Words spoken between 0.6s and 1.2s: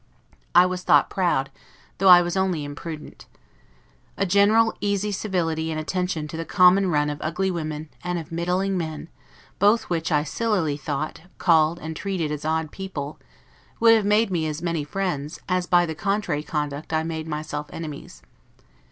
was thought